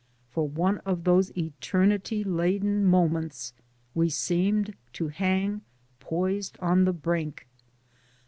[0.31, 3.53] For one of those eternity laden moments
[3.93, 5.61] we seemed to hang
[5.99, 7.45] poised on the brink.